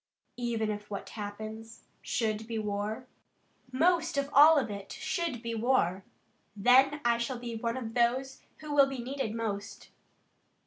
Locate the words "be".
2.47-2.57, 5.43-5.53, 7.37-7.55, 8.87-8.97